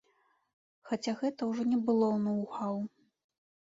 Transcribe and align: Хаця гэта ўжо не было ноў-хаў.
Хаця 0.91 1.13
гэта 1.21 1.41
ўжо 1.51 1.63
не 1.75 1.79
было 1.91 2.11
ноў-хаў. 2.25 2.75